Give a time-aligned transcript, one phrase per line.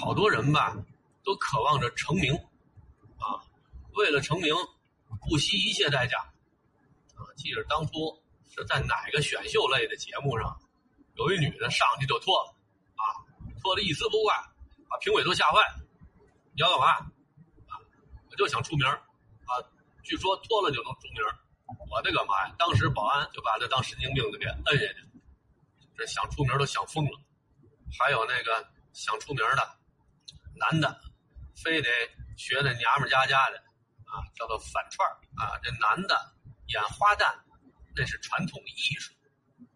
[0.00, 0.74] 好多人吧，
[1.22, 2.34] 都渴望着成名，
[3.18, 3.38] 啊，
[3.92, 4.54] 为了成名，
[5.28, 6.18] 不惜一切代价，
[7.14, 7.92] 啊，记得当初
[8.50, 10.58] 是在哪个选秀类的节目上，
[11.14, 12.54] 有一女的上去就脱了，
[12.96, 13.04] 啊，
[13.60, 14.34] 脱的一丝不挂，
[14.88, 15.84] 把评委都吓坏了。
[16.54, 16.86] 你要干嘛？
[17.68, 17.78] 啊，
[18.30, 19.52] 我就想出名，啊，
[20.02, 21.22] 据说脱了就能出名，
[21.90, 22.54] 我的个妈呀！
[22.58, 25.06] 当时保安就把他当神经病的给摁下去，
[25.96, 27.20] 这想出名都想疯了。
[27.98, 29.81] 还有那个想出名的。
[30.54, 31.00] 男的，
[31.62, 31.88] 非得
[32.36, 33.58] 学那娘们家家的，
[34.04, 35.58] 啊，叫做反串啊。
[35.62, 36.34] 这男的
[36.66, 37.34] 演花旦，
[37.96, 39.12] 那是传统艺术，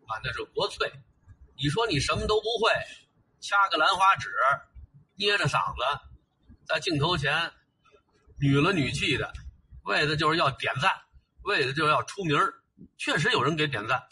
[0.07, 0.93] 啊，那是国粹。
[1.57, 2.71] 你说你什么都不会，
[3.41, 4.31] 掐个兰花指，
[5.15, 6.01] 捏着嗓子，
[6.67, 7.53] 在镜头前，
[8.39, 9.33] 女了女气的，
[9.85, 10.93] 为的就是要点赞，
[11.43, 12.39] 为的就是要出名
[12.99, 14.07] 确实有人给点赞，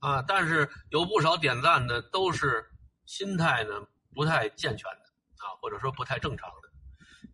[0.00, 2.68] 啊，但是有不少点赞的都是
[3.06, 5.09] 心态呢不太健全的。
[5.40, 6.68] 啊，或者说不太正常的，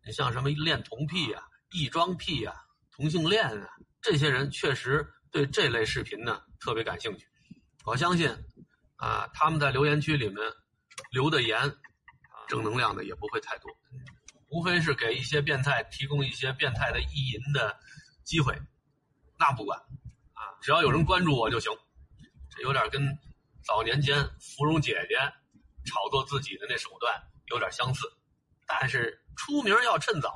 [0.05, 2.55] 你像什么恋童癖呀、异装癖呀、
[2.93, 3.69] 同性恋啊，
[4.01, 7.27] 这些人确实对这类视频呢特别感兴趣。
[7.85, 8.31] 我相信，
[8.97, 10.39] 啊，他们在留言区里面
[11.11, 11.77] 留的言，
[12.49, 13.71] 正能量的也不会太多，
[14.49, 17.77] 无非是给一些变态提供一些变态的意淫的
[18.25, 18.57] 机会，
[19.39, 19.79] 那不管，
[20.33, 21.73] 啊，只要有人关注我就行。
[22.51, 23.03] 这有点跟
[23.65, 25.19] 早年间芙蓉姐姐
[25.85, 27.13] 炒作自己的那手段。
[27.47, 28.13] 有点相似，
[28.67, 30.31] 但是出名要趁早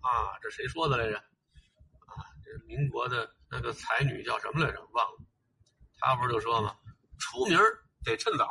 [0.00, 0.36] 啊！
[0.42, 1.16] 这谁说的来着？
[1.18, 4.80] 啊，这民国的那个才女叫什么来着？
[4.92, 5.18] 忘了。
[5.98, 6.76] 他不是就说吗？
[7.18, 7.58] 出名
[8.04, 8.44] 得趁早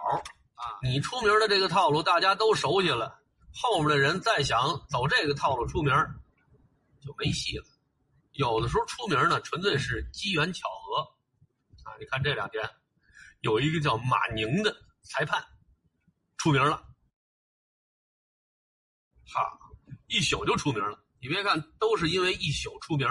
[0.55, 0.79] 啊！
[0.81, 3.21] 你出名的这个套路大家都熟悉了，
[3.53, 5.93] 后面的人再想走这个套路出名
[6.99, 7.65] 就没戏了。
[8.31, 11.01] 有的时候出名呢，纯粹是机缘巧合
[11.89, 11.95] 啊！
[11.99, 12.69] 你看这两天
[13.41, 15.45] 有一个叫马宁的裁判
[16.37, 16.86] 出名了。
[19.27, 19.57] 哈，
[20.07, 20.97] 一宿就出名了。
[21.19, 23.07] 你别看都是因为一宿出名，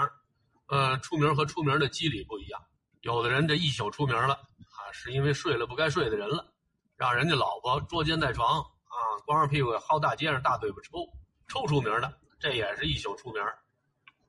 [0.67, 2.61] 呃，出名和出名的机理不一样。
[3.01, 6.53] 有的人这一宿出名了，啊，是因为睡了不该睡的人了，
[6.95, 11.05] 让人家老婆捉奸在床，啊，光着屁股薅大街上大嘴巴抽，
[11.47, 13.41] 抽出名的，这也是一宿出名。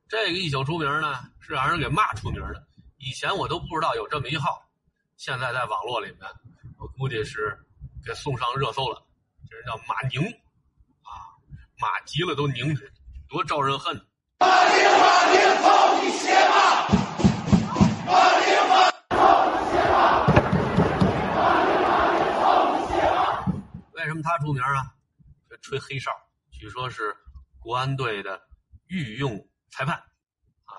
[0.07, 2.67] 这个一宿出名呢，是让人给骂出名的。
[2.97, 4.61] 以前我都不知道有这么一号，
[5.15, 6.21] 现在在网络里面，
[6.77, 7.57] 我估计是
[8.05, 9.01] 给送上热搜了。
[9.49, 10.21] 这人叫马宁。
[11.81, 12.85] 马急了都拧着，
[13.29, 13.95] 多招人恨！
[14.39, 16.89] 马宁，马宁，操你鞋吧！
[18.05, 20.27] 马宁，马，操你鞋吧！
[21.33, 23.45] 马宁，马宁，操你鞋吧！
[23.93, 24.93] 为什么他出名啊？
[25.49, 26.11] 这吹黑哨，
[26.51, 27.15] 据说是
[27.59, 28.41] 国安队的
[28.87, 29.95] 御用裁判，
[30.65, 30.73] 啊，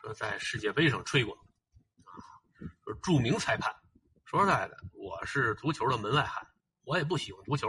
[0.00, 1.34] 说在世界杯上吹过，
[2.04, 2.16] 啊，
[2.86, 3.70] 说著名裁判。
[4.24, 6.42] 说实在的，我是足球的门外汉，
[6.84, 7.68] 我也不喜欢足球。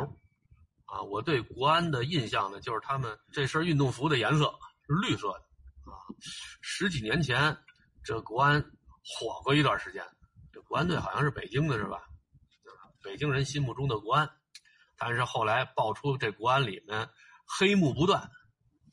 [0.93, 4.53] 啊，我对国安的印象呢，就是他们这身运动服的颜色
[4.85, 5.91] 是绿色的。
[5.91, 5.97] 啊，
[6.61, 7.57] 十几年前
[8.03, 8.61] 这国安
[9.03, 10.05] 火过一段时间，
[10.51, 12.03] 这国安队好像是北京的，是吧？
[13.01, 14.29] 北京人心目中的国安，
[14.95, 17.09] 但是后来爆出这国安里面
[17.43, 18.29] 黑幕不断，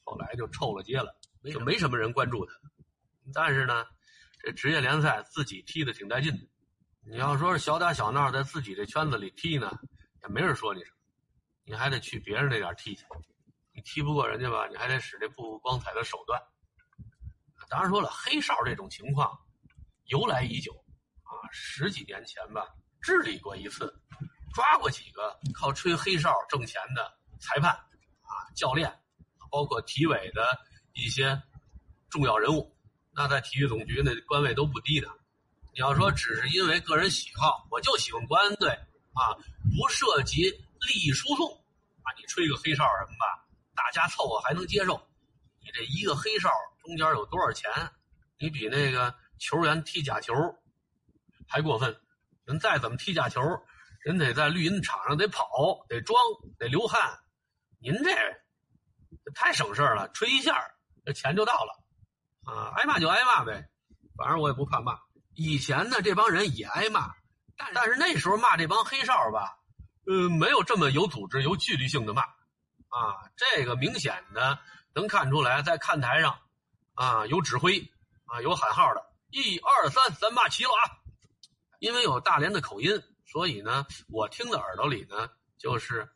[0.02, 1.14] 后来就臭了街了，
[1.52, 2.52] 就没什么人关注他。
[3.34, 3.84] 但是呢，
[4.42, 6.48] 这职业联赛自己踢的挺带劲的。
[7.06, 9.70] 你要说是小打小闹在自己这圈子里踢呢，
[10.22, 10.96] 也没人说你什么。
[11.70, 13.04] 你还得去别人那点踢去，
[13.72, 16.42] 你踢不过人家吧，你还得使这不光彩的手段。
[17.68, 19.38] 当然说了，黑哨这种情况
[20.06, 20.72] 由来已久
[21.22, 22.66] 啊，十几年前吧，
[23.00, 23.94] 治理过一次，
[24.52, 27.08] 抓过几个靠吹黑哨挣钱的
[27.38, 28.92] 裁判啊、教练，
[29.48, 30.42] 包括体委的
[30.94, 31.40] 一些
[32.08, 32.76] 重要人物，
[33.12, 35.08] 那在体育总局那官位都不低的。
[35.72, 38.70] 你要说只是因为个人喜好，我就喜欢国安队
[39.14, 39.38] 啊，
[39.78, 41.59] 不涉及利益输送。
[42.18, 45.00] 你吹个黑哨什么吧，大家凑合还能接受。
[45.62, 46.50] 你这一个黑哨
[46.82, 47.70] 中间有多少钱？
[48.38, 50.34] 你比那个球员踢假球
[51.48, 52.00] 还过分。
[52.44, 53.40] 人再怎么踢假球，
[54.00, 55.46] 人得在绿茵场上得跑，
[55.88, 56.18] 得装，
[56.58, 57.20] 得流汗。
[57.78, 58.10] 您这
[59.34, 60.58] 太省事了，吹一下
[61.04, 61.84] 这钱就到了
[62.44, 62.72] 啊！
[62.76, 63.68] 挨骂就挨骂呗，
[64.16, 64.98] 反正我也不怕骂。
[65.34, 67.14] 以前呢，这帮人也挨骂，
[67.56, 69.59] 但但是那时候骂这帮黑哨吧。
[70.10, 74.58] 呃，没有这么有组织、有纪律性的骂，啊，这个明显的
[74.92, 76.36] 能看出来，在看台上，
[76.94, 77.78] 啊，有指挥，
[78.24, 80.98] 啊，有喊号的，一二三，咱骂齐了啊！
[81.78, 86.08] 因为有大连的口音，所以呢，我听的耳朵里呢，就是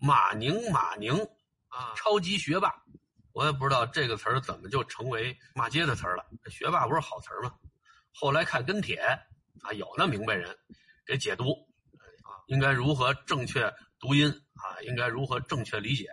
[0.00, 1.12] 马宁，马宁，
[1.66, 2.84] 啊，超级学霸，
[3.32, 6.24] 我也不知道这个词儿怎么就成为骂街的词儿了。
[6.52, 7.52] 学霸不是好词儿吗？
[8.12, 9.00] 后来看跟帖，
[9.62, 10.56] 啊，有那明白人
[11.04, 11.68] 给解读。
[12.46, 14.80] 应该如何正确读音啊？
[14.82, 16.08] 应该如何正确理解。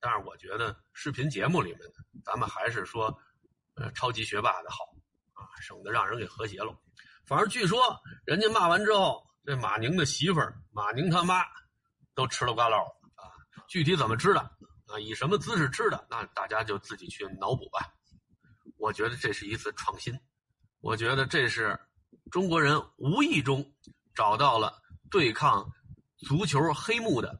[0.00, 1.80] 但是我觉得视频节目里面，
[2.24, 3.18] 咱们还是说，
[3.74, 4.84] 呃，超级学霸的好
[5.32, 6.76] 啊，省得让人给和谐了。
[7.26, 11.42] 反正据说人家骂完之后，这马宁的媳妇儿马宁他妈
[12.14, 12.84] 都吃了瓜唠
[13.14, 13.24] 啊。
[13.68, 14.40] 具体怎么吃的
[14.86, 15.00] 啊？
[15.00, 16.06] 以什么姿势吃的？
[16.08, 17.92] 那大家就自己去脑补吧。
[18.78, 20.16] 我觉得这是一次创新，
[20.80, 21.76] 我觉得这是
[22.30, 23.74] 中国人无意中
[24.14, 24.80] 找到了
[25.10, 25.70] 对抗
[26.18, 27.30] 足球黑幕的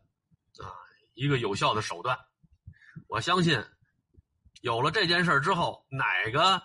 [0.58, 0.70] 啊
[1.14, 2.18] 一个有效的手段。
[3.08, 3.64] 我相信，
[4.62, 6.62] 有了这件事之后，哪个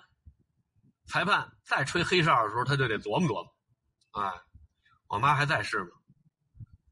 [1.07, 4.23] 裁判再吹黑哨的时候，他就得琢磨琢磨。
[4.23, 4.33] 啊，
[5.07, 5.91] 我妈还在世吗？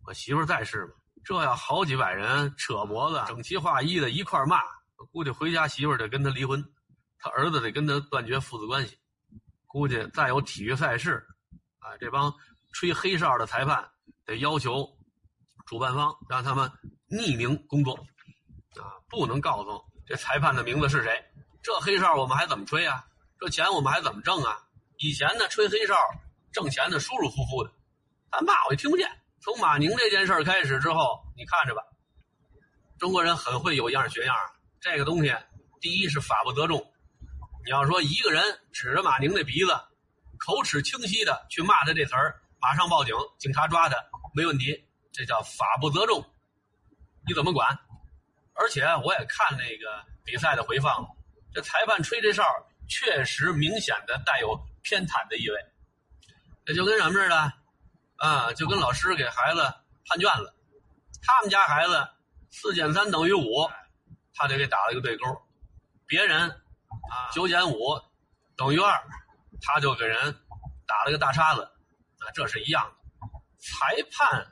[0.06, 0.94] 我媳妇在世吗？
[1.24, 4.62] 这要好几百人扯脖子，整齐划一的一块骂，
[5.12, 6.64] 估计回家媳妇得跟他离婚。
[7.18, 8.98] 他儿子得跟他断绝父子关系，
[9.68, 11.28] 估计再有体育赛事，
[11.80, 12.34] 啊，这帮
[12.72, 13.92] 吹黑哨的裁判
[14.30, 14.88] 得要求
[15.66, 16.72] 主办方让他们
[17.10, 17.96] 匿名工作，
[18.80, 21.26] 啊，不能告诉这裁判的名字是谁。
[21.64, 23.04] 这黑哨我们还怎么吹啊？
[23.40, 24.60] 这钱我们还怎么挣啊？
[24.98, 25.96] 以前呢，吹黑哨
[26.52, 27.72] 挣钱的舒舒服服的，
[28.30, 29.10] 他骂我也听不见。
[29.42, 31.82] 从马宁这件事开始之后，你看着吧，
[33.00, 34.36] 中国人很会有样学样，
[34.80, 35.36] 这个东西
[35.82, 36.80] 第一是法不责众。
[37.66, 39.72] 你要说一个人指着马宁的鼻子，
[40.38, 43.96] 口齿清晰的去骂他这词儿，马上报警，警察抓他
[44.34, 46.24] 没问题，这叫法不责众，
[47.28, 47.80] 你怎么管？
[48.54, 51.08] 而且我也看那个比赛的回放，
[51.54, 52.44] 这裁判吹这哨
[52.88, 55.58] 确实明显的带有偏袒的意味，
[56.66, 57.54] 这就跟什么似的
[58.18, 58.54] 啊？
[58.54, 59.62] 就跟老师给孩子
[60.06, 60.54] 判卷子，
[61.22, 62.08] 他们家孩子
[62.52, 63.70] 四减三等于五，
[64.34, 65.26] 他就给打了一个对勾，
[66.06, 67.32] 别人啊。
[67.32, 68.02] 九减五
[68.58, 69.02] 等于二，
[69.62, 70.36] 他就给人
[70.86, 72.99] 打了个大叉子，啊，这是一样的。
[73.60, 74.52] 裁判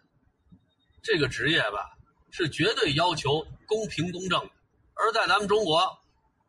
[1.01, 1.97] 这个职业吧，
[2.31, 4.51] 是绝对要求公平公正的。
[4.93, 5.99] 而在咱们中国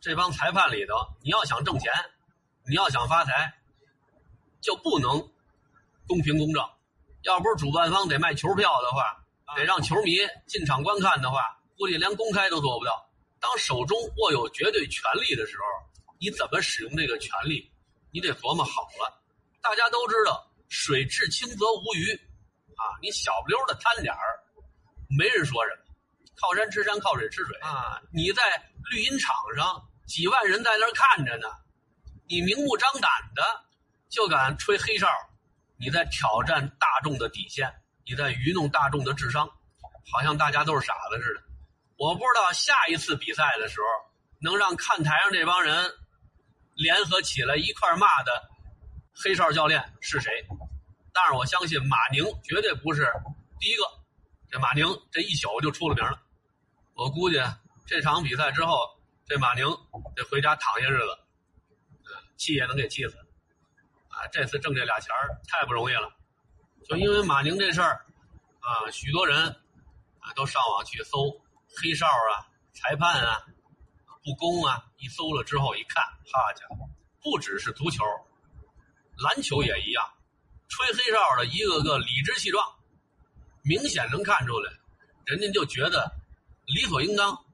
[0.01, 1.93] 这帮裁判里头，你要想挣钱，
[2.69, 3.55] 你要想发财，
[4.61, 5.31] 就不能
[6.07, 6.63] 公平公正。
[7.23, 9.25] 要不是主办方得卖球票的话，
[9.57, 10.17] 得让球迷
[10.47, 13.11] 进场观看的话，估计连公开都做不到。
[13.41, 15.65] 当手中握有绝对权力的时候。
[16.21, 17.71] 你怎么使用这个权利？
[18.11, 19.23] 你得琢磨好了。
[19.63, 22.21] 大家都知道，水至清则无鱼，
[22.79, 24.41] 啊，你小不溜的贪点儿，
[25.19, 25.83] 没人说什么。
[26.41, 28.01] 靠山吃山，靠水吃水啊！
[28.13, 28.43] 你在
[28.91, 31.49] 绿茵场上，几万人在那儿看着呢，
[32.29, 33.43] 你明目张胆的
[34.09, 35.09] 就敢吹黑哨，
[35.77, 37.73] 你在挑战大众的底线，
[38.07, 39.49] 你在愚弄大众的智商，
[40.13, 41.43] 好像大家都是傻子似的。
[41.97, 43.87] 我不知道下一次比赛的时候，
[44.41, 45.93] 能让看台上这帮人。
[46.77, 48.49] 联合起来一块骂的
[49.13, 50.31] 黑哨教练是谁？
[51.13, 53.11] 但是我相信马宁绝对不是
[53.59, 53.83] 第一个。
[54.51, 56.21] 这马宁这一宿就出了名了。
[56.95, 57.41] 我估计
[57.87, 58.79] 这场比赛之后，
[59.27, 59.67] 这马宁
[60.15, 61.19] 得回家躺些日子，
[62.37, 63.17] 气也能给气死。
[64.09, 65.11] 啊，这次挣这俩钱
[65.49, 66.13] 太不容易了。
[66.85, 68.07] 就因为马宁这事儿，
[68.61, 69.49] 啊，许多人
[70.21, 71.31] 啊都上网去搜
[71.77, 73.45] 黑哨啊、裁判啊。
[74.25, 74.85] 不公啊！
[74.99, 76.87] 一搜了之后一看，好家伙，
[77.23, 78.05] 不只是足球，
[79.17, 80.05] 篮球也一样，
[80.69, 82.65] 吹黑哨的一个个理直气壮，
[83.62, 84.73] 明显能看出来，
[85.25, 86.11] 人家就觉得
[86.67, 87.44] 理所应当。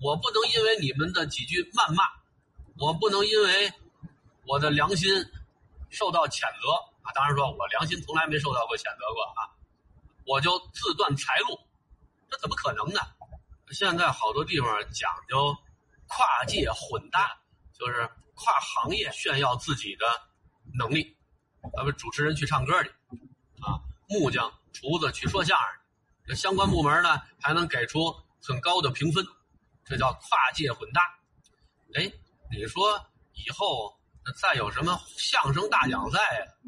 [0.00, 2.04] 我不能因为你们的几句谩骂，
[2.78, 3.72] 我不能因为
[4.46, 5.08] 我的良心
[5.90, 6.70] 受到谴责
[7.02, 7.12] 啊！
[7.14, 9.50] 当然说，我良心从来没受到过谴责过啊，
[10.26, 11.58] 我就自断财路，
[12.30, 13.00] 这怎么可能呢？
[13.70, 15.56] 现在好多地方讲究。
[16.14, 17.40] 跨界混搭，
[17.72, 20.04] 就是跨行业炫耀自己的
[20.74, 21.16] 能力。
[21.76, 22.90] 咱们主持人去唱歌去，
[23.60, 25.66] 啊，木匠、厨子去说相声，
[26.26, 29.24] 这相关部门呢还能给出很高的评分，
[29.84, 31.00] 这叫跨界混搭。
[31.94, 32.10] 哎，
[32.50, 32.98] 你说
[33.32, 33.98] 以后
[34.40, 36.18] 再有什么相声大奖赛、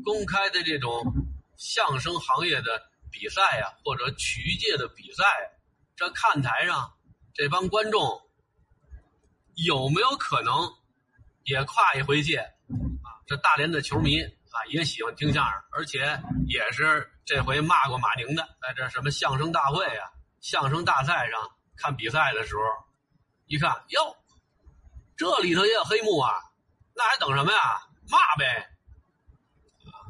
[0.05, 1.03] 公开的这种
[1.57, 5.25] 相声行业的比赛呀，或者曲艺界的比赛，
[5.97, 6.93] 这看台上
[7.33, 8.21] 这帮观众。
[9.57, 10.53] 有没有可能
[11.45, 13.23] 也跨一回界啊？
[13.25, 14.19] 这大连的球迷
[14.55, 20.09] 啊也喜欢听相声，而且也是这回骂过马宁的，在这什么相声大会啊、
[20.41, 22.63] 相声大赛上看比赛的时候，
[23.47, 24.17] 一看哟，
[25.17, 26.33] 这里头也有黑幕啊，
[26.95, 27.59] 那还等什么呀？
[28.09, 28.71] 骂呗！
[29.87, 30.07] 啊，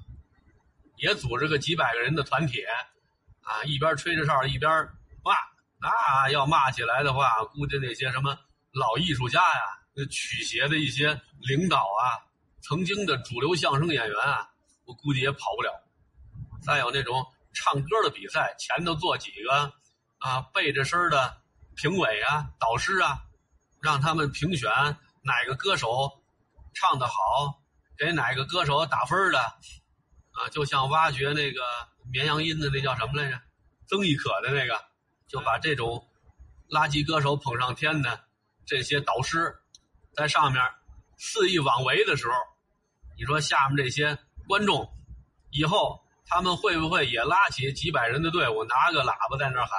[0.97, 2.63] 也组织个几百个人的团体
[3.43, 4.71] 啊，一边吹着哨一边
[5.25, 5.35] 骂。
[5.81, 8.39] 那要骂起来的话，估计那些什么。
[8.73, 9.61] 老艺术家呀，
[9.95, 11.09] 那曲协的一些
[11.39, 12.19] 领导啊，
[12.67, 14.49] 曾经的主流相声演员啊，
[14.87, 15.71] 我估计也跑不了。
[16.63, 19.71] 再有那种唱歌的比赛，前头坐几个
[20.17, 21.43] 啊背着身的
[21.77, 23.23] 评委啊、导师啊，
[23.83, 24.71] 让他们评选
[25.23, 26.23] 哪个歌手
[26.73, 27.61] 唱得好，
[27.99, 31.61] 给哪个歌手打分的，啊，就像挖掘那个
[32.11, 33.39] 绵羊音的那叫什么来着，
[33.87, 34.83] 曾轶可的那个，
[35.29, 36.09] 就把这种
[36.71, 38.25] 垃圾歌手捧上天的
[38.65, 39.55] 这些导师，
[40.15, 40.63] 在上面
[41.19, 42.33] 肆意妄为的时候，
[43.17, 44.89] 你说下面这些观众
[45.51, 46.03] 以后。
[46.27, 49.71] 他们会不会也拉起几百人的队伍，拿个喇叭在那喊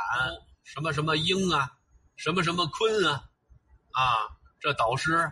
[0.63, 1.71] 什么什么英啊，
[2.17, 3.27] 什么什么坤啊，
[3.91, 5.29] 啊，这导师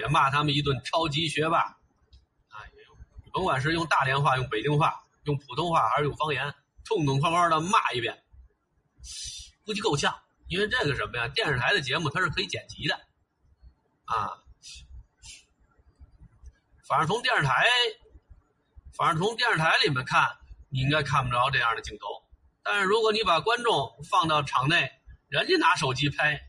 [0.00, 2.66] 也骂他们一顿超级学霸，啊，
[3.32, 6.52] 甭管是用大连话、用北京话、用普通话还是用方言，
[6.84, 8.24] 痛痛快快的骂一遍，
[9.64, 10.12] 估计够呛。
[10.48, 12.96] 因为这个什么呀，电视台的节目它是可以剪辑的，
[14.04, 14.42] 啊，
[16.90, 17.64] 反正从电视台，
[18.98, 20.28] 反正从电视台里面看。
[20.72, 22.06] 你应该看不着这样的镜头，
[22.62, 24.88] 但是如果你把观众放到场内，
[25.28, 26.40] 人家拿手机拍，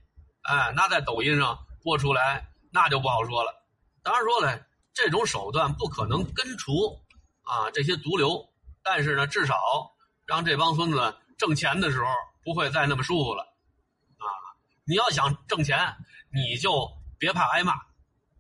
[0.44, 3.66] 哎，那在抖音上播出来，那就不好说了。
[4.04, 6.72] 当然说了，这种手段不可能根除
[7.42, 8.48] 啊这些毒瘤，
[8.84, 9.56] 但是呢，至少
[10.28, 12.06] 让这帮孙子挣钱的时候
[12.44, 13.42] 不会再那么舒服了，
[14.20, 14.26] 啊，
[14.84, 15.80] 你要想挣钱，
[16.32, 17.74] 你就别怕挨骂，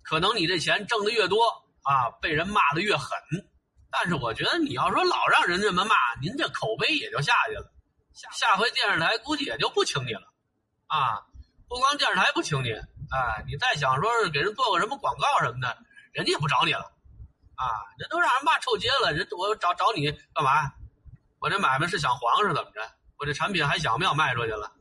[0.04, 1.44] 可能你这钱挣的越多
[1.84, 3.10] 啊，被人骂的越狠。
[3.90, 7.72] 但是我觉得你要说老让人这么骂，您这口碑也就下去了。
[8.14, 10.22] 下下回电视台估计也就不请你了，
[10.88, 11.24] 啊，
[11.68, 15.78] 不光电视台不请你，哎，你再想说是给人做个什么广告什么的，
[16.12, 16.92] 人家也不找你了，
[17.56, 17.66] 啊，
[17.98, 20.74] 人都让人骂臭街了，人我找找你干嘛？
[21.40, 22.82] 我这买卖是想黄是怎么着？
[23.18, 24.72] 我这产品还想不想卖出去了？